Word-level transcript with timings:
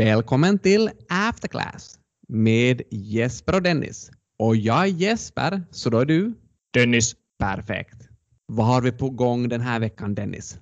Välkommen 0.00 0.58
till 0.58 0.90
Afterclass 1.08 1.98
med 2.28 2.82
Jesper 2.90 3.54
och 3.54 3.62
Dennis. 3.62 4.10
Och 4.38 4.56
jag 4.56 4.82
är 4.82 4.86
Jesper, 4.86 5.62
så 5.70 5.90
då 5.90 5.98
är 5.98 6.04
du? 6.04 6.32
Dennis. 6.74 7.14
Perfekt. 7.38 8.08
Vad 8.46 8.66
har 8.66 8.82
vi 8.82 8.92
på 8.92 9.10
gång 9.10 9.48
den 9.48 9.60
här 9.60 9.80
veckan, 9.80 10.14
Dennis? 10.14 10.58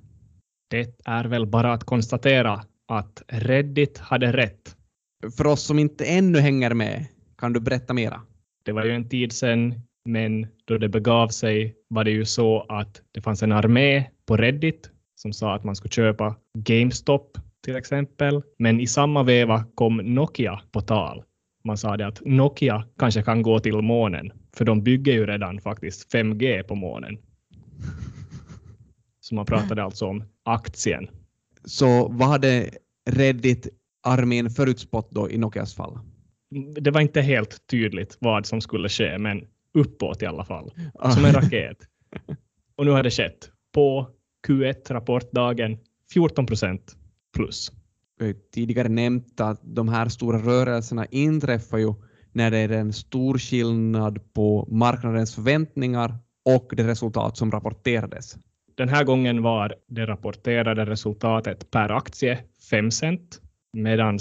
Det 0.71 1.01
är 1.05 1.25
väl 1.25 1.47
bara 1.47 1.73
att 1.73 1.85
konstatera 1.85 2.65
att 2.89 3.23
Reddit 3.29 3.99
hade 3.99 4.33
rätt. 4.33 4.77
För 5.37 5.47
oss 5.47 5.63
som 5.63 5.79
inte 5.79 6.05
ännu 6.05 6.39
hänger 6.39 6.75
med, 6.75 7.07
kan 7.37 7.53
du 7.53 7.61
berätta 7.61 7.95
mera? 7.95 8.21
Det 8.65 8.73
var 8.73 8.85
ju 8.85 8.93
en 8.93 9.09
tid 9.09 9.33
sedan, 9.33 9.75
men 10.05 10.47
då 10.65 10.79
det 10.79 10.89
begav 10.89 11.29
sig 11.29 11.75
var 11.89 12.05
det 12.05 12.11
ju 12.11 12.25
så 12.25 12.67
att 12.69 13.03
det 13.13 13.21
fanns 13.21 13.43
en 13.43 13.53
armé 13.53 14.05
på 14.27 14.37
Reddit 14.37 14.91
som 15.15 15.33
sa 15.33 15.55
att 15.55 15.65
man 15.65 15.77
skulle 15.77 15.93
köpa 15.93 16.37
GameStop 16.59 17.39
till 17.65 17.77
exempel. 17.77 18.43
Men 18.59 18.81
i 18.81 18.87
samma 18.87 19.23
veva 19.23 19.65
kom 19.75 19.97
Nokia 19.97 20.61
på 20.73 20.81
tal. 20.81 21.25
Man 21.65 21.79
sa 21.79 21.97
det 21.97 22.07
att 22.07 22.23
Nokia 22.25 22.85
kanske 22.99 23.23
kan 23.23 23.43
gå 23.43 23.61
till 23.61 23.83
månen, 23.83 24.33
för 24.57 24.65
de 24.65 24.83
bygger 24.83 25.13
ju 25.13 25.27
redan 25.27 25.61
faktiskt 25.61 26.13
5G 26.15 26.63
på 26.63 26.75
månen. 26.75 27.19
Så 29.21 29.35
man 29.35 29.47
pratade 29.47 29.83
alltså 29.83 30.07
om 30.07 30.25
aktien. 30.45 31.09
Så 31.65 32.09
vad 32.09 32.29
hade 32.29 32.71
Reddit-armén 33.11 34.51
förutspått 34.51 35.11
då 35.11 35.31
i 35.31 35.39
Nokias 35.39 35.75
fall? 35.75 35.99
Det 36.81 36.91
var 36.91 37.01
inte 37.01 37.21
helt 37.21 37.67
tydligt 37.67 38.17
vad 38.21 38.47
som 38.47 38.61
skulle 38.61 38.89
ske, 38.89 39.19
men 39.19 39.47
uppåt 39.75 40.23
i 40.23 40.27
alla 40.27 40.45
fall. 40.45 40.73
Som 41.15 41.25
en 41.25 41.33
raket. 41.33 41.79
Och 42.77 42.85
nu 42.85 42.91
har 42.91 43.03
det 43.03 43.11
skett. 43.11 43.51
På 43.75 44.07
Q1-rapportdagen 44.49 45.79
14 46.13 46.47
procent 46.47 46.97
plus. 47.39 47.73
Tidigare 48.55 48.89
nämnt 48.89 49.41
att 49.41 49.61
de 49.63 49.89
här 49.89 50.09
stora 50.09 50.39
rörelserna 50.39 51.07
inträffar 51.07 51.79
ju 51.79 51.95
när 52.33 52.51
det 52.51 52.59
är 52.59 52.69
en 52.69 52.93
stor 52.93 53.39
skillnad 53.39 54.33
på 54.33 54.69
marknadens 54.71 55.35
förväntningar 55.35 56.15
och 56.45 56.73
det 56.77 56.87
resultat 56.87 57.37
som 57.37 57.51
rapporterades. 57.51 58.37
Den 58.77 58.89
här 58.89 59.05
gången 59.05 59.43
var 59.43 59.75
det 59.89 60.07
rapporterade 60.07 60.85
resultatet 60.87 61.71
per 61.71 61.91
aktie 61.91 62.39
5 62.71 62.91
cent, 62.91 63.41
medan 63.73 64.19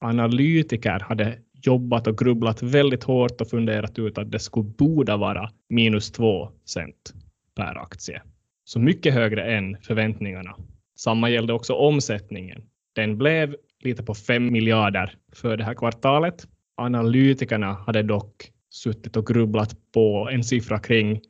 analytiker 0.00 1.00
hade 1.00 1.38
jobbat 1.52 2.06
och 2.06 2.18
grubblat 2.18 2.62
väldigt 2.62 3.04
hårt 3.04 3.40
och 3.40 3.50
funderat 3.50 3.98
ut 3.98 4.18
att 4.18 4.30
det 4.30 4.38
skulle 4.38 4.68
borde 4.68 5.16
vara 5.16 5.50
minus 5.68 6.10
2 6.10 6.48
cent 6.64 7.14
per 7.56 7.82
aktie. 7.82 8.22
Så 8.64 8.80
mycket 8.80 9.14
högre 9.14 9.56
än 9.56 9.76
förväntningarna. 9.82 10.56
Samma 11.00 11.30
gällde 11.30 11.52
också 11.52 11.72
omsättningen. 11.72 12.62
Den 12.94 13.18
blev 13.18 13.56
lite 13.84 14.02
på 14.02 14.14
5 14.14 14.52
miljarder 14.52 15.14
för 15.32 15.56
det 15.56 15.64
här 15.64 15.74
kvartalet. 15.74 16.46
Analytikerna 16.76 17.72
hade 17.72 18.02
dock 18.02 18.52
suttit 18.70 19.16
och 19.16 19.26
grubblat 19.26 19.76
på 19.94 20.28
en 20.32 20.44
siffra 20.44 20.78
kring 20.78 21.20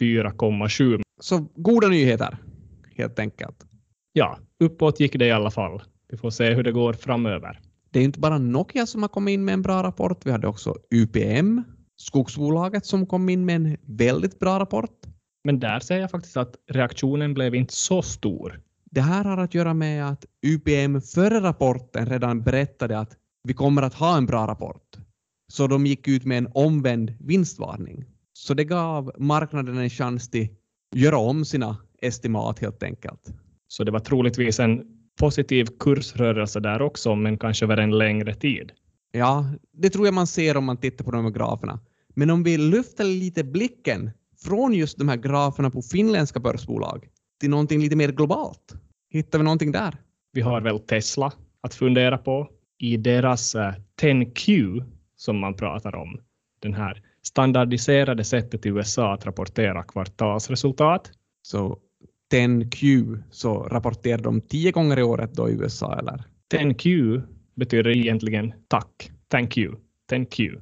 4,7. 0.00 1.02
Så 1.20 1.48
goda 1.54 1.88
nyheter, 1.88 2.38
helt 2.96 3.18
enkelt. 3.18 3.66
Ja, 4.12 4.38
uppåt 4.60 5.00
gick 5.00 5.18
det 5.18 5.26
i 5.26 5.32
alla 5.32 5.50
fall. 5.50 5.82
Vi 6.08 6.16
får 6.16 6.30
se 6.30 6.54
hur 6.54 6.62
det 6.62 6.72
går 6.72 6.92
framöver. 6.92 7.60
Det 7.90 8.00
är 8.00 8.04
inte 8.04 8.20
bara 8.20 8.38
Nokia 8.38 8.86
som 8.86 9.02
har 9.02 9.08
kommit 9.08 9.32
in 9.32 9.44
med 9.44 9.52
en 9.52 9.62
bra 9.62 9.82
rapport. 9.82 10.26
Vi 10.26 10.30
hade 10.30 10.48
också 10.48 10.74
UPM, 10.90 11.62
skogsbolaget, 11.96 12.86
som 12.86 13.06
kom 13.06 13.28
in 13.28 13.44
med 13.44 13.56
en 13.56 13.76
väldigt 13.82 14.38
bra 14.38 14.58
rapport. 14.58 15.06
Men 15.44 15.60
där 15.60 15.80
säger 15.80 16.00
jag 16.00 16.10
faktiskt 16.10 16.36
att 16.36 16.54
reaktionen 16.70 17.34
blev 17.34 17.54
inte 17.54 17.74
så 17.74 18.02
stor. 18.02 18.60
Det 18.90 19.00
här 19.00 19.24
har 19.24 19.38
att 19.38 19.54
göra 19.54 19.74
med 19.74 20.08
att 20.08 20.24
UPM 20.46 21.00
före 21.00 21.40
rapporten 21.40 22.06
redan 22.06 22.42
berättade 22.42 22.98
att 22.98 23.16
vi 23.42 23.54
kommer 23.54 23.82
att 23.82 23.94
ha 23.94 24.16
en 24.16 24.26
bra 24.26 24.46
rapport. 24.46 24.96
Så 25.52 25.66
de 25.66 25.86
gick 25.86 26.08
ut 26.08 26.24
med 26.24 26.38
en 26.38 26.48
omvänd 26.54 27.14
vinstvarning. 27.20 28.04
Så 28.32 28.54
det 28.54 28.64
gav 28.64 29.12
marknaden 29.18 29.78
en 29.78 29.90
chans 29.90 30.30
till 30.30 30.48
att 30.92 30.98
göra 30.98 31.18
om 31.18 31.44
sina 31.44 31.76
estimat 32.02 32.58
helt 32.58 32.82
enkelt. 32.82 33.32
Så 33.68 33.84
det 33.84 33.90
var 33.90 34.00
troligtvis 34.00 34.60
en 34.60 34.82
positiv 35.20 35.66
kursrörelse 35.78 36.60
där 36.60 36.82
också, 36.82 37.14
men 37.14 37.38
kanske 37.38 37.64
över 37.64 37.76
en 37.76 37.98
längre 37.98 38.34
tid. 38.34 38.72
Ja, 39.12 39.46
det 39.72 39.90
tror 39.90 40.06
jag 40.06 40.14
man 40.14 40.26
ser 40.26 40.56
om 40.56 40.64
man 40.64 40.76
tittar 40.76 41.04
på 41.04 41.10
de 41.10 41.24
här 41.24 41.30
graferna. 41.30 41.80
Men 42.14 42.30
om 42.30 42.42
vi 42.42 42.58
lyfter 42.58 43.04
lite 43.04 43.44
blicken 43.44 44.10
från 44.44 44.74
just 44.74 44.98
de 44.98 45.08
här 45.08 45.16
graferna 45.16 45.70
på 45.70 45.82
finländska 45.82 46.40
börsbolag 46.40 47.08
till 47.40 47.50
någonting 47.50 47.80
lite 47.80 47.96
mer 47.96 48.12
globalt, 48.12 48.74
hittar 49.10 49.38
vi 49.38 49.44
någonting 49.44 49.72
där? 49.72 49.94
Vi 50.32 50.40
har 50.40 50.60
väl 50.60 50.78
Tesla 50.78 51.32
att 51.60 51.74
fundera 51.74 52.18
på 52.18 52.48
i 52.78 52.96
deras 52.96 53.56
10Q 54.00 54.82
som 55.16 55.38
man 55.38 55.54
pratar 55.54 55.94
om. 55.94 56.20
Den 56.60 56.74
här 56.74 57.02
standardiserade 57.22 58.24
sättet 58.24 58.66
i 58.66 58.68
USA 58.68 59.14
att 59.14 59.26
rapportera 59.26 59.82
kvartalsresultat. 59.82 61.10
Så 61.42 61.78
10Q 62.32 63.18
så 63.30 63.62
rapporterar 63.62 64.18
de 64.18 64.40
tio 64.40 64.72
gånger 64.72 64.98
i 64.98 65.02
året 65.02 65.34
då 65.34 65.48
i 65.48 65.52
USA 65.52 65.98
eller? 65.98 66.24
10Q 66.52 67.22
betyder 67.54 67.96
egentligen 67.96 68.52
tack. 68.68 69.10
Thank 69.30 69.56
you. 69.56 69.76
10Q. 70.10 70.60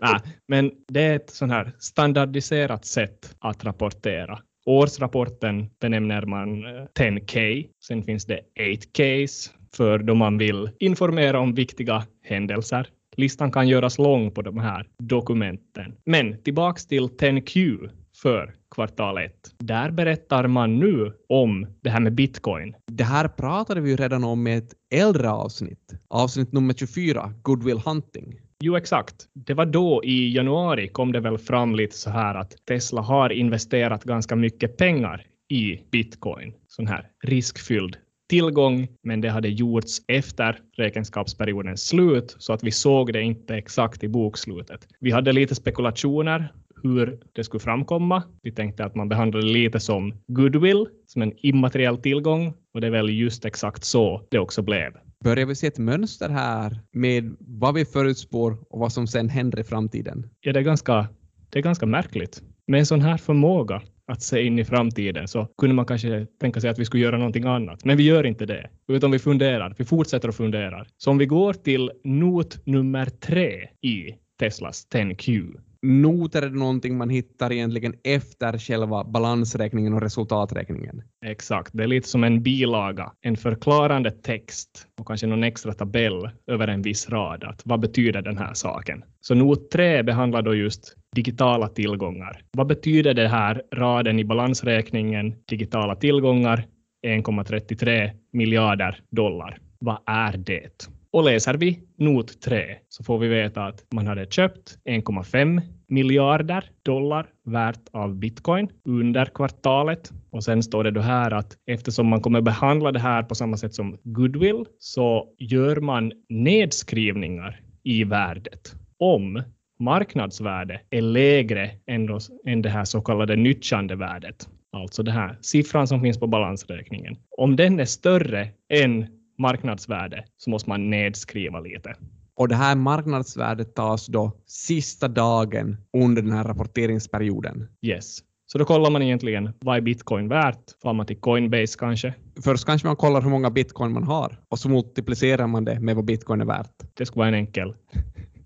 Nej, 0.00 0.20
men 0.48 0.70
det 0.88 1.02
är 1.02 1.16
ett 1.16 1.30
sånt 1.30 1.52
här 1.52 1.72
standardiserat 1.78 2.84
sätt 2.84 3.36
att 3.38 3.64
rapportera. 3.64 4.38
Årsrapporten 4.66 5.70
benämner 5.80 6.26
man 6.26 6.64
eh, 6.64 6.84
10K. 6.98 7.66
Sen 7.84 8.02
finns 8.02 8.24
det 8.24 8.40
8Ks 8.60 9.50
för 9.76 9.98
då 9.98 10.14
man 10.14 10.38
vill 10.38 10.70
informera 10.78 11.40
om 11.40 11.54
viktiga 11.54 12.02
händelser. 12.22 12.88
Listan 13.16 13.52
kan 13.52 13.68
göras 13.68 13.98
lång 13.98 14.30
på 14.30 14.42
de 14.42 14.58
här 14.58 14.86
dokumenten. 14.98 15.96
Men 16.04 16.42
tillbaks 16.42 16.86
till 16.86 17.04
10Q 17.04 17.88
för 18.22 18.54
kvartal 18.74 19.18
1. 19.18 19.32
Där 19.58 19.90
berättar 19.90 20.46
man 20.46 20.78
nu 20.78 21.12
om 21.28 21.66
det 21.80 21.90
här 21.90 22.00
med 22.00 22.14
bitcoin. 22.14 22.74
Det 22.86 23.04
här 23.04 23.28
pratade 23.28 23.80
vi 23.80 23.90
ju 23.90 23.96
redan 23.96 24.24
om 24.24 24.46
i 24.46 24.56
ett 24.56 24.72
äldre 24.94 25.30
avsnitt, 25.30 25.92
avsnitt 26.08 26.52
nummer 26.52 26.74
24, 26.74 27.34
Goodwill 27.42 27.78
Hunting. 27.78 28.40
Jo, 28.64 28.76
exakt. 28.76 29.14
Det 29.34 29.54
var 29.54 29.66
då 29.66 30.04
i 30.04 30.34
januari 30.34 30.88
kom 30.88 31.12
det 31.12 31.20
väl 31.20 31.38
fram 31.38 31.74
lite 31.74 31.96
så 31.96 32.10
här 32.10 32.34
att 32.34 32.66
Tesla 32.66 33.00
har 33.00 33.32
investerat 33.32 34.04
ganska 34.04 34.36
mycket 34.36 34.76
pengar 34.76 35.26
i 35.48 35.80
bitcoin, 35.90 36.54
sån 36.68 36.86
här 36.86 37.08
riskfylld 37.24 37.96
tillgång, 38.28 38.88
men 39.02 39.20
det 39.20 39.28
hade 39.28 39.48
gjorts 39.48 40.02
efter 40.08 40.58
räkenskapsperiodens 40.76 41.88
slut 41.88 42.36
så 42.38 42.52
att 42.52 42.64
vi 42.64 42.70
såg 42.70 43.12
det 43.12 43.22
inte 43.22 43.54
exakt 43.54 44.04
i 44.04 44.08
bokslutet. 44.08 44.88
Vi 45.00 45.10
hade 45.10 45.32
lite 45.32 45.54
spekulationer 45.54 46.52
hur 46.82 47.18
det 47.32 47.44
skulle 47.44 47.60
framkomma. 47.60 48.22
Vi 48.42 48.52
tänkte 48.52 48.84
att 48.84 48.94
man 48.94 49.08
behandlade 49.08 49.46
det 49.46 49.52
lite 49.52 49.80
som 49.80 50.14
goodwill, 50.26 50.86
som 51.06 51.22
en 51.22 51.32
immateriell 51.36 51.98
tillgång 51.98 52.54
och 52.74 52.80
det 52.80 52.86
är 52.86 52.90
väl 52.90 53.10
just 53.10 53.44
exakt 53.44 53.84
så 53.84 54.26
det 54.30 54.38
också 54.38 54.62
blev. 54.62 54.92
Börjar 55.22 55.46
vi 55.46 55.54
se 55.54 55.66
ett 55.66 55.78
mönster 55.78 56.28
här 56.28 56.80
med 56.92 57.36
vad 57.38 57.74
vi 57.74 57.84
förutspår 57.84 58.58
och 58.70 58.78
vad 58.80 58.92
som 58.92 59.06
sen 59.06 59.28
händer 59.28 59.60
i 59.60 59.64
framtiden? 59.64 60.30
Ja, 60.40 60.52
det 60.52 60.60
är 60.60 60.64
ganska, 60.64 61.08
det 61.50 61.58
är 61.58 61.62
ganska 61.62 61.86
märkligt. 61.86 62.42
Med 62.66 62.80
en 62.80 62.86
sån 62.86 63.00
här 63.00 63.16
förmåga 63.16 63.82
att 64.06 64.22
se 64.22 64.42
in 64.42 64.58
i 64.58 64.64
framtiden 64.64 65.28
så 65.28 65.48
kunde 65.58 65.74
man 65.74 65.86
kanske 65.86 66.26
tänka 66.40 66.60
sig 66.60 66.70
att 66.70 66.78
vi 66.78 66.84
skulle 66.84 67.02
göra 67.02 67.16
någonting 67.16 67.44
annat. 67.44 67.84
Men 67.84 67.96
vi 67.96 68.02
gör 68.02 68.26
inte 68.26 68.46
det, 68.46 68.70
utan 68.88 69.10
vi 69.10 69.18
funderar. 69.18 69.74
Vi 69.78 69.84
fortsätter 69.84 70.28
att 70.28 70.36
fundera. 70.36 70.86
Så 70.96 71.10
om 71.10 71.18
vi 71.18 71.26
går 71.26 71.52
till 71.52 71.90
not 72.04 72.66
nummer 72.66 73.06
tre 73.06 73.68
i 73.80 74.14
Teslas 74.38 74.86
10Q 74.92 75.60
noter 75.82 76.42
är 76.42 76.50
någonting 76.50 76.96
man 76.96 77.10
hittar 77.10 77.52
egentligen 77.52 77.94
efter 78.04 78.58
själva 78.58 79.04
balansräkningen 79.04 79.94
och 79.94 80.00
resultaträkningen. 80.00 81.02
Exakt, 81.26 81.70
det 81.72 81.82
är 81.82 81.86
lite 81.86 82.08
som 82.08 82.24
en 82.24 82.42
bilaga, 82.42 83.12
en 83.20 83.36
förklarande 83.36 84.10
text 84.10 84.86
och 85.00 85.06
kanske 85.06 85.26
någon 85.26 85.44
extra 85.44 85.72
tabell 85.72 86.30
över 86.46 86.68
en 86.68 86.82
viss 86.82 87.08
rad. 87.08 87.44
Att 87.44 87.62
vad 87.64 87.80
betyder 87.80 88.22
den 88.22 88.38
här 88.38 88.54
saken? 88.54 89.04
Så 89.20 89.34
not 89.34 89.70
3 89.70 90.02
behandlar 90.02 90.42
då 90.42 90.54
just 90.54 90.96
digitala 91.14 91.68
tillgångar. 91.68 92.42
Vad 92.52 92.66
betyder 92.66 93.14
det 93.14 93.28
här 93.28 93.62
raden 93.74 94.18
i 94.18 94.24
balansräkningen 94.24 95.34
digitala 95.48 95.96
tillgångar 95.96 96.64
1,33 97.06 98.10
miljarder 98.32 99.00
dollar? 99.10 99.58
Vad 99.78 99.98
är 100.06 100.36
det? 100.36 100.88
Och 101.12 101.24
läser 101.24 101.54
vi 101.54 101.80
not 101.98 102.40
3 102.40 102.76
så 102.88 103.04
får 103.04 103.18
vi 103.18 103.28
veta 103.28 103.64
att 103.64 103.84
man 103.94 104.06
hade 104.06 104.26
köpt 104.26 104.78
1,5 104.84 105.60
miljarder 105.88 106.70
dollar 106.82 107.26
värt 107.44 107.88
av 107.92 108.14
bitcoin 108.14 108.68
under 108.84 109.24
kvartalet. 109.24 110.12
Och 110.30 110.44
sen 110.44 110.62
står 110.62 110.84
det 110.84 110.90
då 110.90 111.00
här 111.00 111.30
att 111.30 111.56
eftersom 111.66 112.08
man 112.08 112.20
kommer 112.20 112.40
behandla 112.40 112.92
det 112.92 113.00
här 113.00 113.22
på 113.22 113.34
samma 113.34 113.56
sätt 113.56 113.74
som 113.74 113.98
goodwill 114.02 114.64
så 114.78 115.28
gör 115.38 115.76
man 115.76 116.12
nedskrivningar 116.28 117.60
i 117.82 118.04
värdet 118.04 118.74
om 118.98 119.42
marknadsvärde 119.80 120.80
är 120.90 121.02
lägre 121.02 121.70
än, 121.86 122.06
då, 122.06 122.18
än 122.46 122.62
det 122.62 122.68
här 122.68 122.84
så 122.84 123.00
kallade 123.00 123.36
nyttjandevärdet. 123.36 124.48
Alltså 124.72 125.02
det 125.02 125.10
här 125.10 125.38
siffran 125.40 125.86
som 125.86 126.00
finns 126.02 126.20
på 126.20 126.26
balansräkningen. 126.26 127.16
Om 127.38 127.56
den 127.56 127.80
är 127.80 127.84
större 127.84 128.48
än 128.68 129.06
marknadsvärde 129.42 130.24
så 130.36 130.50
måste 130.50 130.68
man 130.68 130.90
nedskriva 130.90 131.60
lite. 131.60 131.94
Och 132.34 132.48
det 132.48 132.54
här 132.54 132.76
marknadsvärdet 132.76 133.74
tas 133.74 134.06
då 134.06 134.32
sista 134.46 135.08
dagen 135.08 135.76
under 135.92 136.22
den 136.22 136.32
här 136.32 136.44
rapporteringsperioden. 136.44 137.68
Yes. 137.82 138.18
Så 138.46 138.58
då 138.58 138.64
kollar 138.64 138.90
man 138.90 139.02
egentligen 139.02 139.50
vad 139.60 139.76
är 139.76 139.80
bitcoin 139.80 140.28
värt? 140.28 140.64
Får 140.82 140.92
man 140.92 141.06
till 141.06 141.20
Coinbase 141.20 141.78
kanske? 141.78 142.14
Först 142.44 142.64
kanske 142.66 142.86
man 142.86 142.96
kollar 142.96 143.22
hur 143.22 143.30
många 143.30 143.50
bitcoin 143.50 143.92
man 143.92 144.04
har 144.04 144.38
och 144.48 144.58
så 144.58 144.68
multiplicerar 144.68 145.46
man 145.46 145.64
det 145.64 145.80
med 145.80 145.96
vad 145.96 146.04
bitcoin 146.04 146.40
är 146.40 146.44
värt. 146.44 146.72
Det 146.94 147.06
skulle 147.06 147.20
vara 147.20 147.28
en 147.28 147.34
enkel, 147.34 147.74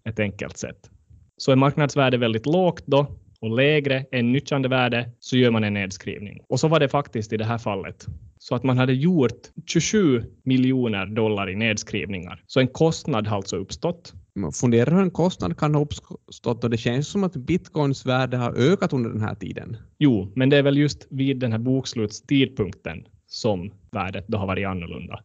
ett 0.05 0.21
enkelt 0.21 0.57
sätt. 0.57 0.91
Så 1.37 1.53
är 1.53 1.57
marknadsvärdet 1.57 2.21
väldigt 2.21 2.47
lågt 2.47 2.87
då 2.87 3.07
och 3.47 3.57
lägre 3.57 4.07
än 4.13 4.33
nyttjandevärde 4.33 5.11
så 5.21 5.37
gör 5.37 5.51
man 5.51 5.65
en 5.65 5.75
nedskrivning. 5.75 6.41
Och 6.49 6.61
så 6.61 6.69
var 6.69 6.81
det 6.81 6.89
faktiskt 6.89 7.33
i 7.33 7.37
det 7.37 7.45
här 7.45 7.59
fallet. 7.59 8.07
Så 8.39 8.55
att 8.55 8.65
man 8.65 8.79
hade 8.79 8.93
gjort 8.93 9.41
27 9.67 10.25
miljoner 10.43 11.07
dollar 11.07 11.51
i 11.51 11.57
nedskrivningar. 11.57 12.43
Så 12.47 12.61
en 12.61 12.69
kostnad 12.69 13.27
har 13.27 13.37
alltså 13.37 13.57
uppstått. 13.57 14.15
Man 14.35 14.53
funderar 14.53 14.91
hur 14.91 15.03
en 15.03 15.11
kostnad 15.11 15.59
kan 15.59 15.75
ha 15.75 15.83
uppstått 15.83 16.65
och 16.65 16.71
det 16.71 16.77
känns 16.77 17.09
som 17.09 17.25
att 17.25 17.37
bitcoins 17.37 18.07
värde 18.07 18.37
har 18.37 18.53
ökat 18.53 18.93
under 18.93 19.11
den 19.11 19.21
här 19.21 19.35
tiden. 19.35 19.77
Jo, 19.99 20.33
men 20.35 20.51
det 20.51 20.57
är 20.57 20.63
väl 20.63 20.79
just 20.79 21.07
vid 21.11 21.39
den 21.39 21.53
här 21.53 21.59
bokslutstidpunkten 21.59 23.07
som 23.27 23.73
värdet 23.91 24.25
då 24.29 24.39
har 24.39 24.47
varit 24.47 24.67
annorlunda. 24.67 25.21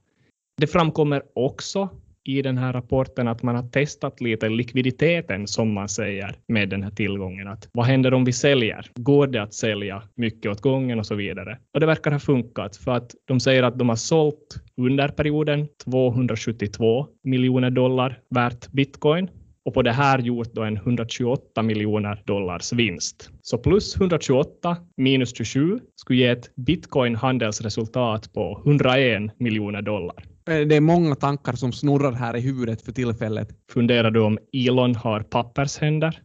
Det 0.58 0.68
framkommer 0.68 1.24
också 1.36 1.90
i 2.26 2.42
den 2.42 2.58
här 2.58 2.74
rapporten 2.74 3.28
att 3.28 3.44
man 3.44 3.56
har 3.56 3.64
testat 3.64 4.22
lite 4.22 4.50
likviditeten 4.50 5.48
som 5.48 5.74
man 5.74 5.90
säger 5.90 6.36
med 6.48 6.70
den 6.70 6.84
här 6.84 6.92
tillgången. 6.92 7.48
Att 7.48 7.70
vad 7.74 7.86
händer 7.86 8.14
om 8.14 8.26
vi 8.26 8.34
säljer? 8.34 8.86
Går 8.96 9.28
det 9.28 9.42
att 9.42 9.54
sälja 9.54 10.04
mycket 10.16 10.52
åt 10.52 10.62
gången 10.62 11.00
och 11.00 11.06
så 11.06 11.16
vidare? 11.16 11.58
Och 11.74 11.80
det 11.80 11.86
verkar 11.86 12.12
ha 12.12 12.20
funkat 12.20 12.78
för 12.78 12.92
att 12.92 13.12
de 13.28 13.40
säger 13.40 13.64
att 13.64 13.80
de 13.80 13.90
har 13.90 13.96
sålt 13.96 14.56
under 14.78 15.08
perioden 15.08 15.68
272 15.84 17.08
miljoner 17.24 17.70
dollar 17.70 18.20
värt 18.30 18.72
bitcoin 18.72 19.30
och 19.66 19.74
på 19.74 19.82
det 19.82 19.92
här 19.92 20.20
gjort 20.20 20.54
då 20.54 20.64
en 20.64 20.78
128 20.78 21.62
miljoner 21.62 22.22
dollars 22.26 22.74
vinst. 22.74 23.30
Så 23.42 23.58
plus 23.58 23.96
128 23.96 24.78
minus 24.98 25.38
27 25.38 25.80
skulle 25.96 26.20
ge 26.20 26.28
ett 26.28 26.56
bitcoin 26.56 27.16
handelsresultat 27.16 28.34
på 28.34 28.62
101 28.66 29.40
miljoner 29.40 29.82
dollar. 29.82 30.16
Eh, 30.52 30.68
det 30.68 30.76
är 30.76 30.82
många 30.82 31.16
tankar 31.16 31.54
som 31.54 31.72
snurrar 31.72 32.12
här 32.12 32.36
i 32.36 32.40
huvudet 32.40 32.82
för 32.82 32.92
tillfället. 32.92 33.50
Funderar 33.72 34.12
du 34.12 34.20
om 34.20 34.38
Elon 34.54 34.96
har 34.96 35.20
pappershänder? 35.20 36.22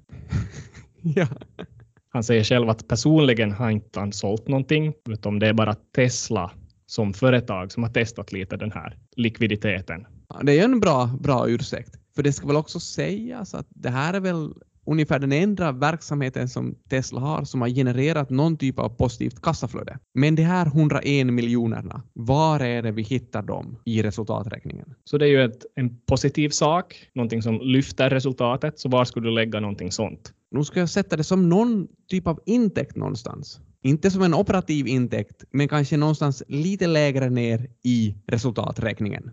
ja. 1.02 1.26
Han 2.08 2.24
säger 2.24 2.44
själv 2.44 2.70
att 2.70 2.88
personligen 2.88 3.52
har 3.52 3.70
inte 3.70 4.00
han 4.00 4.12
sålt 4.12 4.48
någonting, 4.48 4.92
utan 5.08 5.38
det 5.38 5.48
är 5.48 5.52
bara 5.52 5.74
Tesla 5.74 6.50
som 6.86 7.12
företag 7.14 7.72
som 7.72 7.82
har 7.82 7.90
testat 7.90 8.32
lite 8.32 8.56
den 8.56 8.72
här 8.72 8.98
likviditeten. 9.16 10.06
Ja, 10.28 10.40
det 10.42 10.58
är 10.58 10.64
en 10.64 10.80
bra, 10.80 11.10
bra 11.20 11.48
ursäkt. 11.48 11.94
För 12.14 12.22
det 12.22 12.32
ska 12.32 12.46
väl 12.46 12.56
också 12.56 12.80
sägas 12.80 13.54
att 13.54 13.66
det 13.68 13.90
här 13.90 14.14
är 14.14 14.20
väl 14.20 14.52
ungefär 14.86 15.18
den 15.18 15.32
enda 15.32 15.72
verksamheten 15.72 16.48
som 16.48 16.74
Tesla 16.90 17.20
har 17.20 17.44
som 17.44 17.60
har 17.60 17.68
genererat 17.68 18.30
någon 18.30 18.56
typ 18.56 18.78
av 18.78 18.88
positivt 18.88 19.42
kassaflöde. 19.42 19.98
Men 20.14 20.34
de 20.34 20.42
här 20.42 20.66
101 20.66 21.26
miljonerna, 21.26 22.02
var 22.12 22.60
är 22.60 22.82
det 22.82 22.92
vi 22.92 23.02
hittar 23.02 23.42
dem 23.42 23.76
i 23.84 24.02
resultaträkningen? 24.02 24.94
Så 25.04 25.18
det 25.18 25.26
är 25.26 25.30
ju 25.30 25.44
ett, 25.44 25.66
en 25.74 26.00
positiv 26.00 26.48
sak, 26.48 27.08
någonting 27.14 27.42
som 27.42 27.60
lyfter 27.62 28.10
resultatet. 28.10 28.78
Så 28.78 28.88
var 28.88 29.04
skulle 29.04 29.28
du 29.28 29.34
lägga 29.34 29.60
någonting 29.60 29.92
sånt? 29.92 30.32
Nu 30.50 30.64
ska 30.64 30.80
jag 30.80 30.90
sätta 30.90 31.16
det 31.16 31.24
som 31.24 31.48
någon 31.48 31.88
typ 32.08 32.26
av 32.26 32.40
intäkt 32.46 32.96
någonstans. 32.96 33.60
Inte 33.82 34.10
som 34.10 34.22
en 34.22 34.34
operativ 34.34 34.86
intäkt, 34.86 35.44
men 35.50 35.68
kanske 35.68 35.96
någonstans 35.96 36.42
lite 36.48 36.86
lägre 36.86 37.30
ner 37.30 37.66
i 37.82 38.14
resultaträkningen. 38.26 39.30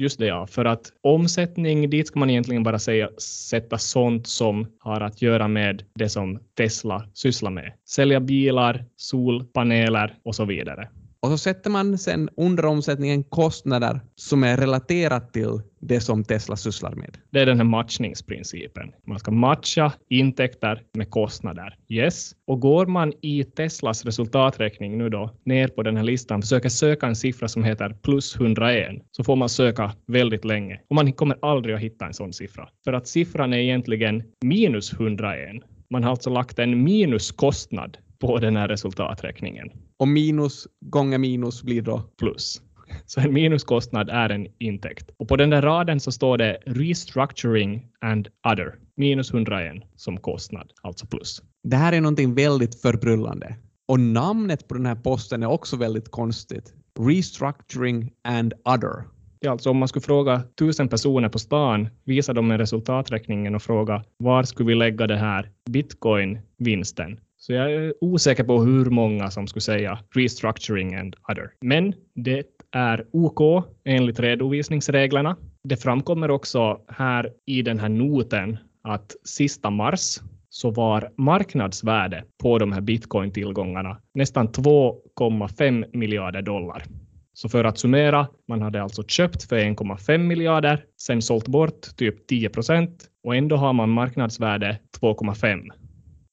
Just 0.00 0.18
det, 0.18 0.26
ja. 0.26 0.46
För 0.46 0.64
att 0.64 0.92
omsättning, 1.00 1.90
dit 1.90 2.06
ska 2.06 2.18
man 2.18 2.30
egentligen 2.30 2.62
bara 2.62 2.78
säga, 2.78 3.08
sätta 3.50 3.78
sånt 3.78 4.26
som 4.26 4.66
har 4.78 5.00
att 5.00 5.22
göra 5.22 5.48
med 5.48 5.82
det 5.94 6.08
som 6.08 6.38
Tesla 6.56 7.06
sysslar 7.14 7.50
med. 7.50 7.72
Sälja 7.88 8.20
bilar, 8.20 8.84
solpaneler 8.96 10.14
och 10.22 10.34
så 10.34 10.44
vidare. 10.44 10.88
Och 11.22 11.30
så 11.30 11.38
sätter 11.38 11.70
man 11.70 11.98
sen 11.98 12.28
under 12.36 12.64
omsättningen 12.64 13.24
kostnader 13.24 14.00
som 14.14 14.44
är 14.44 14.56
relaterat 14.56 15.32
till 15.32 15.60
det 15.80 16.00
som 16.00 16.24
Tesla 16.24 16.56
sysslar 16.56 16.94
med. 16.94 17.18
Det 17.30 17.40
är 17.40 17.46
den 17.46 17.56
här 17.56 17.64
matchningsprincipen. 17.64 18.92
Man 19.06 19.18
ska 19.18 19.30
matcha 19.30 19.92
intäkter 20.08 20.82
med 20.94 21.10
kostnader. 21.10 21.76
Yes. 21.88 22.32
Och 22.46 22.60
går 22.60 22.86
man 22.86 23.12
i 23.22 23.44
Teslas 23.44 24.04
resultaträkning 24.04 24.98
nu 24.98 25.08
då 25.08 25.34
ner 25.44 25.68
på 25.68 25.82
den 25.82 25.96
här 25.96 26.04
listan, 26.04 26.42
försöker 26.42 26.68
söka 26.68 27.06
en 27.06 27.16
siffra 27.16 27.48
som 27.48 27.64
heter 27.64 27.96
plus 28.02 28.36
101, 28.36 29.02
så 29.10 29.24
får 29.24 29.36
man 29.36 29.48
söka 29.48 29.92
väldigt 30.06 30.44
länge. 30.44 30.80
Och 30.88 30.94
man 30.94 31.12
kommer 31.12 31.36
aldrig 31.42 31.74
att 31.74 31.80
hitta 31.80 32.06
en 32.06 32.14
sån 32.14 32.32
siffra. 32.32 32.68
För 32.84 32.92
att 32.92 33.08
siffran 33.08 33.52
är 33.52 33.58
egentligen 33.58 34.22
minus 34.44 34.92
101. 34.92 35.62
Man 35.90 36.04
har 36.04 36.10
alltså 36.10 36.30
lagt 36.30 36.58
en 36.58 36.82
minuskostnad 36.82 37.96
på 38.18 38.38
den 38.38 38.56
här 38.56 38.68
resultaträkningen. 38.68 39.70
Och 40.00 40.08
minus 40.08 40.66
gånger 40.80 41.18
minus 41.18 41.62
blir 41.62 41.82
då? 41.82 42.02
Plus. 42.18 42.62
Så 43.06 43.20
en 43.20 43.32
minuskostnad 43.32 44.08
är 44.08 44.28
en 44.28 44.46
intäkt. 44.58 45.10
Och 45.16 45.28
på 45.28 45.36
den 45.36 45.50
där 45.50 45.62
raden 45.62 46.00
så 46.00 46.12
står 46.12 46.38
det 46.38 46.58
restructuring 46.66 47.86
and 48.00 48.28
other, 48.52 48.74
minus 48.96 49.34
101 49.34 49.82
som 49.96 50.16
kostnad, 50.16 50.72
alltså 50.82 51.06
plus. 51.06 51.42
Det 51.62 51.76
här 51.76 51.92
är 51.92 52.00
någonting 52.00 52.34
väldigt 52.34 52.80
förbryllande. 52.80 53.56
Och 53.88 54.00
namnet 54.00 54.68
på 54.68 54.74
den 54.74 54.86
här 54.86 54.94
posten 54.94 55.42
är 55.42 55.46
också 55.46 55.76
väldigt 55.76 56.10
konstigt. 56.10 56.74
Restructuring 56.98 58.12
and 58.24 58.54
other. 58.64 59.04
Ja, 59.40 59.50
alltså 59.50 59.70
om 59.70 59.76
man 59.76 59.88
skulle 59.88 60.02
fråga 60.02 60.42
tusen 60.58 60.88
personer 60.88 61.28
på 61.28 61.38
stan, 61.38 61.88
visa 62.04 62.32
dem 62.32 62.52
resultaträkningen 62.52 63.54
och 63.54 63.62
fråga 63.62 64.04
var 64.18 64.42
skulle 64.42 64.68
vi 64.68 64.74
lägga 64.74 65.06
det 65.06 65.16
här 65.16 65.50
bitcoin-vinsten? 65.70 67.20
Så 67.42 67.52
jag 67.52 67.72
är 67.72 67.94
osäker 68.00 68.44
på 68.44 68.62
hur 68.62 68.84
många 68.84 69.30
som 69.30 69.46
skulle 69.46 69.60
säga 69.60 69.98
restructuring 70.14 70.94
and 70.94 71.16
other. 71.28 71.50
Men 71.60 71.94
det 72.14 72.46
är 72.72 73.06
OK 73.12 73.64
enligt 73.84 74.20
redovisningsreglerna. 74.20 75.36
Det 75.64 75.76
framkommer 75.76 76.30
också 76.30 76.80
här 76.88 77.30
i 77.46 77.62
den 77.62 77.78
här 77.78 77.88
noten 77.88 78.58
att 78.82 79.16
sista 79.24 79.70
mars 79.70 80.18
så 80.48 80.70
var 80.70 81.10
marknadsvärde 81.16 82.24
på 82.42 82.58
de 82.58 82.72
här 82.72 82.80
bitcoin-tillgångarna 82.80 83.96
nästan 84.14 84.48
2,5 84.48 85.96
miljarder 85.96 86.42
dollar. 86.42 86.84
Så 87.32 87.48
för 87.48 87.64
att 87.64 87.78
summera, 87.78 88.26
man 88.48 88.62
hade 88.62 88.82
alltså 88.82 89.02
köpt 89.02 89.42
för 89.42 89.56
1,5 89.58 90.18
miljarder, 90.18 90.84
sen 91.00 91.22
sålt 91.22 91.48
bort 91.48 91.96
typ 91.96 92.26
10 92.26 92.48
procent 92.48 93.08
och 93.24 93.36
ändå 93.36 93.56
har 93.56 93.72
man 93.72 93.90
marknadsvärde 93.90 94.78
2,5 95.00 95.70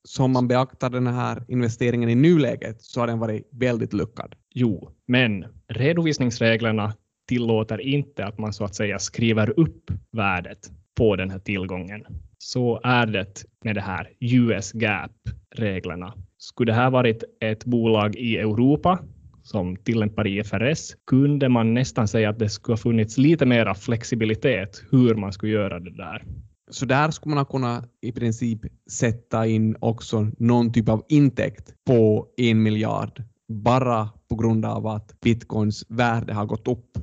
så 0.07 0.23
om 0.23 0.31
man 0.31 0.47
beaktar 0.47 0.89
den 0.89 1.07
här 1.07 1.43
investeringen 1.47 2.09
i 2.09 2.15
nuläget 2.15 2.81
så 2.81 2.99
har 2.99 3.07
den 3.07 3.19
varit 3.19 3.49
väldigt 3.51 3.93
lyckad. 3.93 4.35
Jo, 4.53 4.91
men 5.07 5.45
redovisningsreglerna 5.67 6.93
tillåter 7.27 7.81
inte 7.81 8.25
att 8.25 8.37
man 8.37 8.53
så 8.53 8.63
att 8.63 8.75
säga 8.75 8.99
skriver 8.99 9.59
upp 9.59 9.91
värdet 10.11 10.59
på 10.97 11.15
den 11.15 11.29
här 11.29 11.39
tillgången. 11.39 12.05
Så 12.37 12.79
är 12.83 13.05
det 13.05 13.43
med 13.63 13.75
det 13.75 13.81
här 13.81 14.09
US 14.19 14.73
GAAP-reglerna. 14.73 16.13
Skulle 16.37 16.71
det 16.71 16.75
här 16.75 16.89
varit 16.89 17.23
ett 17.41 17.65
bolag 17.65 18.15
i 18.15 18.37
Europa 18.37 18.99
som 19.43 19.75
tillämpar 19.75 20.27
IFRS 20.27 20.95
kunde 21.07 21.49
man 21.49 21.73
nästan 21.73 22.07
säga 22.07 22.29
att 22.29 22.39
det 22.39 22.49
skulle 22.49 22.73
ha 22.73 22.77
funnits 22.77 23.17
lite 23.17 23.45
mera 23.45 23.75
flexibilitet 23.75 24.83
hur 24.91 25.15
man 25.15 25.33
skulle 25.33 25.51
göra 25.51 25.79
det 25.79 25.97
där. 25.97 26.23
Så 26.69 26.85
där 26.85 27.11
skulle 27.11 27.35
man 27.35 27.45
kunna 27.45 27.83
i 28.01 28.11
princip 28.11 28.59
sätta 28.89 29.47
in 29.47 29.75
också 29.79 30.27
någon 30.37 30.73
typ 30.73 30.89
av 30.89 31.05
intäkt 31.09 31.73
på 31.85 32.27
en 32.37 32.63
miljard 32.63 33.23
bara 33.47 34.09
på 34.29 34.35
grund 34.35 34.65
av 34.65 34.87
att 34.87 35.19
bitcoins 35.19 35.85
värde 35.89 36.33
har 36.33 36.45
gått 36.45 36.67
upp. 36.67 36.97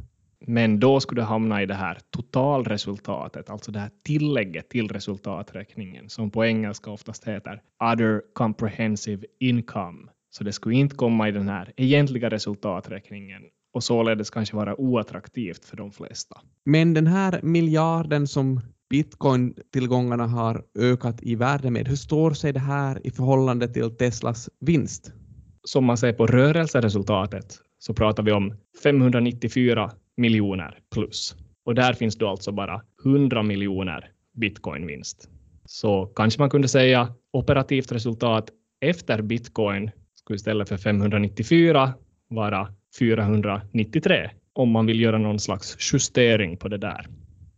Men 0.47 0.81
då 0.81 1.01
skulle 1.01 1.21
det 1.21 1.27
hamna 1.27 1.63
i 1.63 1.67
det 1.67 1.75
här 1.75 1.99
totalresultatet, 2.11 3.51
alltså 3.51 3.73
det 3.73 3.79
här 3.79 3.91
tillägget 4.05 4.69
till 4.69 4.89
resultaträkningen 4.89 6.09
som 6.09 6.31
på 6.31 6.45
engelska 6.45 6.91
oftast 6.91 7.25
heter 7.25 7.63
other 7.93 8.23
comprehensive 8.35 9.27
income. 9.41 10.09
Så 10.31 10.45
det 10.45 10.53
skulle 10.53 10.77
inte 10.77 10.97
komma 10.97 11.29
i 11.29 11.33
den 11.33 11.49
här 11.49 11.73
egentliga 11.77 12.31
resultaträkningen 12.31 13.43
och 13.73 13.85
således 13.85 14.31
kanske 14.31 14.57
vara 14.57 14.81
oattraktivt 14.81 15.65
för 15.65 15.77
de 15.77 15.93
flesta. 15.93 16.41
Men 16.65 16.95
den 16.95 17.07
här 17.07 17.41
miljarden 17.43 18.27
som 18.27 18.61
bitcoin-tillgångarna 18.95 20.27
har 20.27 20.65
ökat 20.79 21.23
i 21.23 21.35
värde 21.35 21.71
med. 21.71 21.89
Hur 21.89 21.97
står 21.97 22.31
sig 22.31 22.53
det 22.53 22.61
här 22.61 23.07
i 23.07 23.11
förhållande 23.11 23.69
till 23.69 23.91
Teslas 23.91 24.51
vinst? 24.61 25.13
Som 25.65 25.85
man 25.85 25.97
ser 25.97 26.13
på 26.13 26.27
rörelseresultatet 26.27 27.59
så 27.79 27.95
pratar 27.95 28.23
vi 28.23 28.33
om 28.33 28.55
594 28.83 29.91
miljoner 30.17 30.79
plus. 30.95 31.37
Och 31.65 31.75
där 31.75 31.93
finns 31.93 32.17
då 32.17 32.29
alltså 32.29 32.53
bara 32.53 32.83
100 33.05 33.43
miljoner 33.43 34.11
bitcoin-vinst. 34.35 35.29
Så 35.65 36.07
kanske 36.07 36.41
man 36.41 36.51
kunde 36.51 36.69
säga 36.69 37.15
operativt 37.33 37.93
resultat 37.93 38.51
efter 38.81 39.23
bitcoin 39.23 39.91
skulle 40.15 40.37
istället 40.37 40.69
för 40.69 40.77
594 40.77 41.95
vara 42.29 42.69
493 42.99 44.31
om 44.53 44.71
man 44.71 44.87
vill 44.87 45.01
göra 45.01 45.19
någon 45.19 45.39
slags 45.39 45.77
justering 45.93 46.57
på 46.57 46.69
det 46.69 46.79
där. 46.79 47.07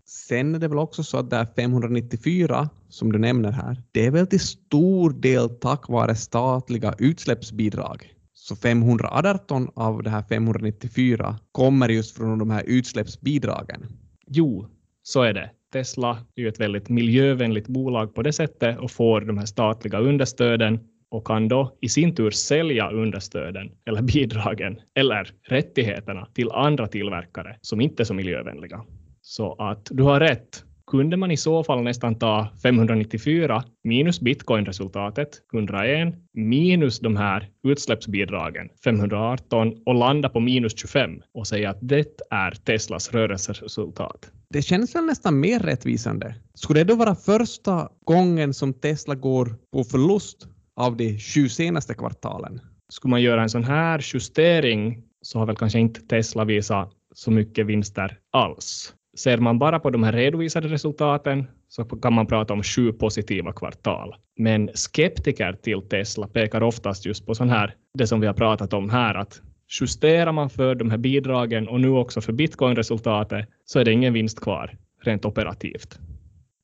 Sen 0.09 0.55
är 0.55 0.59
det 0.59 0.69
väl 0.69 0.79
också 0.79 1.03
så 1.03 1.19
att 1.19 1.31
det 1.31 1.47
594 1.57 2.69
som 2.89 3.13
du 3.13 3.19
nämner 3.19 3.53
här, 3.53 3.83
det 3.93 4.07
är 4.07 4.11
väl 4.11 4.27
till 4.27 4.41
stor 4.41 5.11
del 5.11 5.49
tack 5.49 5.89
vare 5.89 6.15
statliga 6.15 6.95
utsläppsbidrag. 6.99 8.13
Så 8.33 8.57
518 8.57 9.69
av 9.75 10.03
det 10.03 10.11
här 10.11 10.23
594 10.29 11.39
kommer 11.53 11.89
just 11.89 12.17
från 12.17 12.39
de 12.39 12.51
här 12.51 12.63
utsläppsbidragen. 12.67 13.87
Jo, 14.27 14.67
så 15.03 15.23
är 15.23 15.33
det. 15.33 15.51
Tesla 15.73 16.19
är 16.37 16.43
ju 16.43 16.49
ett 16.49 16.61
väldigt 16.61 16.89
miljövänligt 16.89 17.69
bolag 17.69 18.15
på 18.15 18.23
det 18.23 18.33
sättet 18.33 18.79
och 18.79 18.91
får 18.91 19.21
de 19.21 19.39
här 19.39 19.47
statliga 19.47 19.99
understöden 19.99 20.81
och 21.09 21.27
kan 21.27 21.49
då 21.49 21.77
i 21.81 21.89
sin 21.89 22.15
tur 22.15 22.31
sälja 22.31 22.91
understöden 22.91 23.71
eller 23.87 24.03
bidragen 24.13 24.81
eller 24.95 25.31
rättigheterna 25.43 26.29
till 26.35 26.51
andra 26.51 26.87
tillverkare 26.87 27.57
som 27.61 27.81
inte 27.81 28.03
är 28.03 28.05
så 28.05 28.15
miljövänliga. 28.15 28.85
Så 29.29 29.55
att 29.55 29.89
du 29.91 30.03
har 30.03 30.21
rätt. 30.21 30.65
Kunde 30.87 31.17
man 31.17 31.31
i 31.31 31.37
så 31.37 31.65
fall 31.65 31.83
nästan 31.83 32.19
ta 32.19 32.49
594 32.63 33.65
minus 33.85 34.21
bitcoin-resultatet 34.21 35.29
101 35.55 36.15
minus 36.35 37.01
de 37.01 37.17
här 37.17 37.49
utsläppsbidragen 37.69 38.69
518 38.85 39.73
och 39.87 39.95
landa 39.95 40.29
på 40.29 40.41
minus 40.41 40.79
25 40.79 41.23
och 41.35 41.47
säga 41.47 41.71
att 41.71 41.79
det 41.81 42.21
är 42.31 42.51
Teslas 42.51 43.13
rörelseresultat. 43.13 44.31
Det 44.51 44.63
känns 44.63 44.95
väl 44.95 45.05
nästan 45.05 45.41
mer 45.41 45.61
rättvisande. 45.61 46.35
Skulle 46.55 46.81
det 46.81 46.85
då 46.85 46.95
vara 46.95 47.15
första 47.15 47.89
gången 48.05 48.55
som 48.55 48.73
Tesla 48.73 49.15
går 49.15 49.57
på 49.73 49.85
förlust 49.85 50.49
av 50.77 50.97
de 50.97 51.19
sju 51.19 51.49
senaste 51.49 51.95
kvartalen? 51.95 52.61
Skulle 52.89 53.11
man 53.11 53.23
göra 53.23 53.43
en 53.43 53.51
sån 53.51 53.65
här 53.65 54.05
justering 54.15 55.03
så 55.23 55.39
har 55.39 55.47
väl 55.47 55.57
kanske 55.57 55.79
inte 55.79 56.01
Tesla 56.01 56.45
visat 56.45 56.93
så 57.15 57.31
mycket 57.31 57.67
vinster 57.67 58.19
alls. 58.33 58.93
Ser 59.17 59.39
man 59.39 59.59
bara 59.59 59.81
på 59.81 59.91
de 59.91 60.03
här 60.03 60.13
redovisade 60.13 60.69
resultaten 60.69 61.47
så 61.69 61.85
kan 61.85 62.13
man 62.13 62.27
prata 62.27 62.53
om 62.53 62.63
sju 62.63 62.93
positiva 62.93 63.53
kvartal. 63.53 64.15
Men 64.39 64.71
skeptiker 64.75 65.53
till 65.53 65.83
Tesla 65.83 66.29
pekar 66.29 66.63
oftast 66.63 67.07
just 67.07 67.27
på 67.27 67.35
sån 67.35 67.49
här, 67.49 67.75
det 67.95 68.07
som 68.07 68.21
vi 68.21 68.27
har 68.27 68.35
pratat 68.35 68.73
om 68.73 68.91
här, 68.91 69.15
att 69.15 69.41
justerar 69.81 70.33
man 70.33 70.51
för 70.51 70.75
de 70.75 70.91
här 70.91 70.99
bidragen 70.99 71.69
och 71.69 71.81
nu 71.81 71.89
också 71.89 72.21
för 72.21 72.33
bitcoin-resultatet 72.33 73.49
så 73.65 73.79
är 73.79 73.85
det 73.85 73.93
ingen 73.93 74.13
vinst 74.13 74.41
kvar 74.41 74.79
rent 75.03 75.25
operativt. 75.25 75.99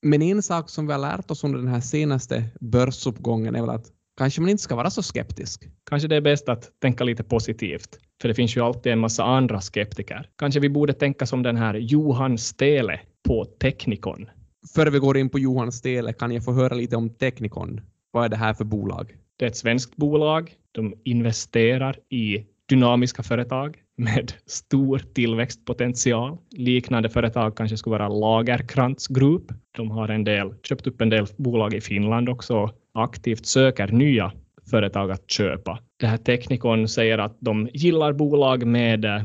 Men 0.01 0.21
en 0.21 0.43
sak 0.43 0.69
som 0.69 0.87
vi 0.87 0.93
har 0.93 0.99
lärt 0.99 1.31
oss 1.31 1.43
under 1.43 1.59
den 1.59 1.67
här 1.67 1.81
senaste 1.81 2.43
börsuppgången 2.59 3.55
är 3.55 3.61
väl 3.61 3.69
att 3.69 3.85
kanske 4.17 4.41
man 4.41 4.49
inte 4.49 4.63
ska 4.63 4.75
vara 4.75 4.89
så 4.89 5.03
skeptisk. 5.03 5.63
Kanske 5.89 6.07
det 6.07 6.15
är 6.15 6.21
bäst 6.21 6.49
att 6.49 6.71
tänka 6.81 7.03
lite 7.03 7.23
positivt, 7.23 7.99
för 8.21 8.27
det 8.27 8.35
finns 8.35 8.57
ju 8.57 8.61
alltid 8.61 8.91
en 8.91 8.99
massa 8.99 9.23
andra 9.23 9.61
skeptiker. 9.61 10.29
Kanske 10.37 10.59
vi 10.59 10.69
borde 10.69 10.93
tänka 10.93 11.25
som 11.25 11.43
den 11.43 11.57
här 11.57 11.73
Johan 11.73 12.37
Stele 12.37 12.99
på 13.27 13.45
Technikon. 13.45 14.29
Före 14.75 14.89
vi 14.89 14.99
går 14.99 15.17
in 15.17 15.29
på 15.29 15.39
Johan 15.39 15.71
Stele 15.71 16.13
kan 16.13 16.31
jag 16.31 16.45
få 16.45 16.53
höra 16.53 16.75
lite 16.75 16.95
om 16.95 17.09
Technikon. 17.09 17.81
Vad 18.11 18.25
är 18.25 18.29
det 18.29 18.37
här 18.37 18.53
för 18.53 18.65
bolag? 18.65 19.15
Det 19.37 19.45
är 19.45 19.49
ett 19.49 19.57
svenskt 19.57 19.95
bolag. 19.95 20.51
De 20.71 20.93
investerar 21.03 21.95
i 22.09 22.45
dynamiska 22.69 23.23
företag 23.23 23.77
med 23.97 24.33
stor 24.45 25.01
tillväxtpotential. 25.13 26.37
Liknande 26.51 27.09
företag 27.09 27.57
kanske 27.57 27.77
skulle 27.77 27.97
vara 27.97 28.09
Lagerkrantz 28.09 29.07
Group. 29.07 29.51
De 29.77 29.91
har 29.91 30.09
en 30.09 30.23
del, 30.23 30.53
köpt 30.63 30.87
upp 30.87 31.01
en 31.01 31.09
del 31.09 31.25
bolag 31.37 31.73
i 31.73 31.81
Finland 31.81 32.29
också 32.29 32.71
aktivt 32.93 33.45
söker 33.45 33.87
nya 33.87 34.31
företag 34.69 35.11
att 35.11 35.31
köpa. 35.31 35.79
Det 35.97 36.07
här 36.07 36.17
Technikon 36.17 36.87
säger 36.87 37.17
att 37.17 37.37
de 37.39 37.69
gillar 37.73 38.13
bolag 38.13 38.65
med 38.65 39.05
eh, 39.05 39.21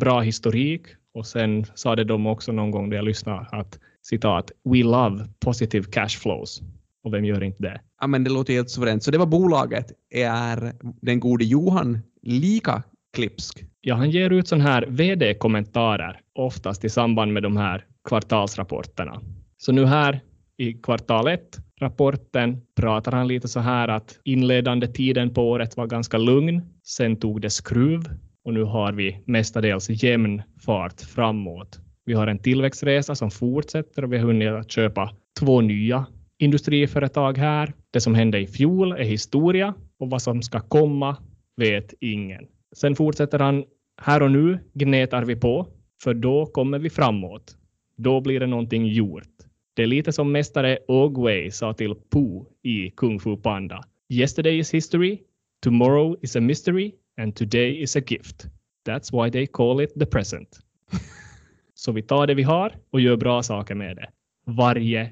bra 0.00 0.20
historik 0.20 0.82
och 1.14 1.26
sen 1.26 1.66
sa 1.74 1.96
det 1.96 2.04
de 2.04 2.26
också 2.26 2.52
någon 2.52 2.70
gång 2.70 2.88
när 2.88 2.96
jag 2.96 3.04
lyssnade 3.04 3.46
att 3.52 3.78
citat 4.02 4.50
“We 4.64 4.82
love 4.82 5.24
positive 5.40 5.84
cash 5.92 6.08
flows” 6.08 6.62
och 7.04 7.14
vem 7.14 7.24
gör 7.24 7.42
inte 7.42 7.62
det? 7.62 7.80
Ja, 8.00 8.06
men 8.06 8.24
det 8.24 8.30
låter 8.30 8.52
helt 8.52 8.70
suveränt. 8.70 9.02
Så 9.02 9.10
det 9.10 9.18
var 9.18 9.26
bolaget. 9.26 9.92
Är 10.10 10.72
den 11.00 11.20
gode 11.20 11.44
Johan 11.44 11.98
lika 12.22 12.82
klipsk? 13.12 13.64
Ja, 13.80 13.94
han 13.94 14.10
ger 14.10 14.30
ut 14.30 14.48
sådana 14.48 14.64
här 14.64 14.86
vd-kommentarer 14.88 16.20
oftast 16.34 16.84
i 16.84 16.88
samband 16.88 17.32
med 17.32 17.42
de 17.42 17.56
här 17.56 17.84
kvartalsrapporterna. 18.08 19.20
Så 19.56 19.72
nu 19.72 19.84
här 19.84 20.20
i 20.62 20.72
kvartal 20.72 21.28
ett 21.28 21.58
rapporten 21.80 22.60
pratar 22.76 23.12
han 23.12 23.28
lite 23.28 23.48
så 23.48 23.60
här 23.60 23.88
att 23.88 24.18
inledande 24.24 24.86
tiden 24.86 25.34
på 25.34 25.50
året 25.50 25.76
var 25.76 25.86
ganska 25.86 26.18
lugn. 26.18 26.62
Sen 26.84 27.16
tog 27.16 27.40
det 27.40 27.50
skruv 27.50 28.00
och 28.44 28.54
nu 28.54 28.62
har 28.62 28.92
vi 28.92 29.22
mestadels 29.26 29.90
jämn 29.90 30.42
fart 30.64 31.00
framåt. 31.00 31.80
Vi 32.04 32.12
har 32.12 32.26
en 32.26 32.38
tillväxtresa 32.38 33.14
som 33.14 33.30
fortsätter 33.30 34.04
och 34.04 34.12
vi 34.12 34.18
har 34.18 34.26
hunnit 34.26 34.48
att 34.48 34.70
köpa 34.70 35.10
två 35.40 35.60
nya 35.60 36.06
industriföretag 36.38 37.38
här. 37.38 37.72
Det 37.90 38.00
som 38.00 38.14
hände 38.14 38.38
i 38.40 38.46
fjol 38.46 38.92
är 38.92 39.04
historia 39.04 39.74
och 39.98 40.10
vad 40.10 40.22
som 40.22 40.42
ska 40.42 40.60
komma 40.60 41.16
vet 41.56 41.94
ingen. 42.00 42.46
Sen 42.76 42.96
fortsätter 42.96 43.38
han 43.38 43.64
här 44.02 44.22
och 44.22 44.30
nu 44.30 44.58
gnetar 44.74 45.24
vi 45.24 45.36
på, 45.36 45.66
för 46.02 46.14
då 46.14 46.46
kommer 46.46 46.78
vi 46.78 46.90
framåt. 46.90 47.56
Då 47.96 48.20
blir 48.20 48.40
det 48.40 48.46
någonting 48.46 48.86
gjort. 48.86 49.51
Det 49.74 49.82
är 49.82 49.86
lite 49.86 50.12
som 50.12 50.32
mästare 50.32 50.78
Ogway 50.88 51.50
sa 51.50 51.74
till 51.74 51.94
Pooh 51.94 52.46
i 52.62 52.90
Kung 52.90 53.20
Fu 53.20 53.36
Panda. 53.36 53.84
Yesterday 54.08 54.58
is 54.58 54.74
history, 54.74 55.22
tomorrow 55.62 56.16
is 56.22 56.36
a 56.36 56.40
mystery 56.40 56.92
and 57.20 57.36
today 57.36 57.82
is 57.82 57.96
a 57.96 58.00
gift. 58.06 58.46
That's 58.86 59.22
why 59.22 59.30
they 59.30 59.46
call 59.46 59.80
it 59.80 59.94
the 59.94 60.06
present. 60.06 60.60
Så 61.74 61.92
vi 61.92 62.02
tar 62.02 62.26
det 62.26 62.34
vi 62.34 62.42
har 62.42 62.76
och 62.90 63.00
gör 63.00 63.16
bra 63.16 63.42
saker 63.42 63.74
med 63.74 63.96
det. 63.96 64.10
Varje 64.46 65.10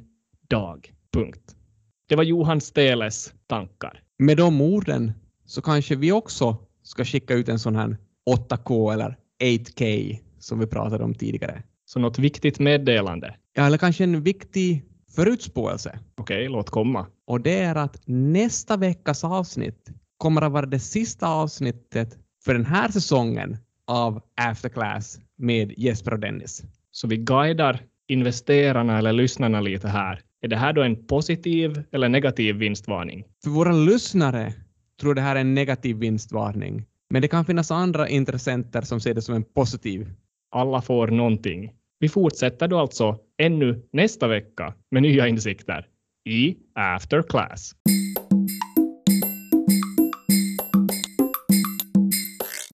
dag. 0.49 0.93
Punkt. 1.12 1.57
Det 2.09 2.17
var 2.17 2.25
Johan 2.25 2.61
Steles 2.61 3.35
tankar. 3.47 4.02
Med 4.19 4.37
de 4.37 4.61
orden 4.61 5.12
så 5.45 5.62
kanske 5.62 5.97
vi 5.97 6.12
också 6.12 6.57
ska 6.83 7.05
skicka 7.05 7.35
ut 7.35 7.49
en 7.49 7.59
sån 7.59 7.76
här 7.76 7.97
8K 8.31 8.93
eller 8.93 9.17
8K 9.43 10.19
som 10.38 10.59
vi 10.59 10.67
pratade 10.67 11.05
om 11.05 11.14
tidigare. 11.14 11.62
Så 11.85 12.00
något 12.00 12.19
viktigt 12.19 12.59
meddelande? 12.59 13.35
Ja, 13.54 13.66
eller 13.66 13.78
kanske 13.78 14.04
en 14.04 14.23
viktig 14.23 14.85
förutspåelse. 15.16 15.99
Okej, 16.16 16.37
okay, 16.37 16.49
låt 16.49 16.71
komma. 16.71 17.07
Och 17.26 17.40
det 17.40 17.59
är 17.59 17.75
att 17.75 18.02
nästa 18.07 18.76
veckas 18.76 19.25
avsnitt 19.25 19.90
kommer 20.16 20.42
att 20.42 20.52
vara 20.52 20.66
det 20.66 20.78
sista 20.78 21.28
avsnittet 21.28 22.19
för 22.45 22.54
den 22.54 22.66
här 22.66 22.88
säsongen 22.88 23.57
av 23.87 24.23
Afterclass 24.37 25.19
med 25.37 25.73
Jesper 25.76 26.12
och 26.12 26.19
Dennis. 26.19 26.62
Så 26.90 27.09
vi 27.09 27.16
guidar 27.16 27.80
investerarna 28.09 28.99
eller 28.99 29.12
lyssnarna 29.12 29.61
lite 29.61 29.88
här. 29.88 30.21
Är 30.42 30.49
det 30.49 30.57
här 30.57 30.73
då 30.73 30.83
en 30.83 31.07
positiv 31.07 31.83
eller 31.92 32.09
negativ 32.09 32.57
vinstvarning? 32.57 33.25
För 33.45 33.50
våra 33.50 33.73
lyssnare 33.73 34.54
tror 35.00 35.14
det 35.14 35.21
här 35.21 35.37
är 35.37 35.40
en 35.40 35.54
negativ 35.54 35.97
vinstvarning. 35.97 36.87
Men 37.11 37.23
det 37.23 37.28
kan 37.28 37.45
finnas 37.45 37.71
andra 37.71 38.09
intressenter 38.09 38.83
som 38.83 39.00
ser 39.00 39.14
det 39.14 39.23
som 39.23 39.35
en 39.35 39.45
positiv. 39.45 40.11
Alla 40.50 40.83
får 40.83 41.09
någonting. 41.09 41.73
Vi 42.00 42.09
fortsätter 42.09 42.69
då 42.69 42.78
alltså 42.78 43.19
ännu 43.42 43.83
nästa 43.92 44.28
vecka 44.28 44.75
med 44.90 45.02
nya 45.02 45.28
insikter 45.28 45.87
i 46.28 46.57
After 46.75 47.23
Class. 47.23 47.73